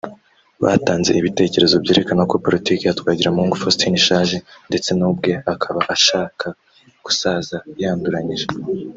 batanze 0.63 1.09
ibitekerezo 1.19 1.75
byerekana 1.83 2.21
ko 2.31 2.35
Politiki 2.45 2.83
ya 2.85 2.97
Twagiramungu 2.99 3.59
Faustin 3.61 3.93
ishaje 4.01 4.37
ndetse 4.69 4.89
nawe 4.91 5.11
ubwe 5.13 5.31
akaba 5.53 5.79
ashaka 5.95 6.47
gusaza 7.05 7.57
yanduranyije 7.83 8.47